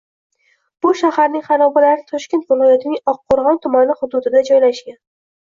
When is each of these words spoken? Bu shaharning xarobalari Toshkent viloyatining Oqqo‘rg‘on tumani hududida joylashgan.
Bu 0.85 0.93
shaharning 1.01 1.43
xarobalari 1.49 2.05
Toshkent 2.13 2.47
viloyatining 2.55 2.99
Oqqo‘rg‘on 3.15 3.61
tumani 3.67 3.99
hududida 4.03 4.45
joylashgan. 4.51 5.01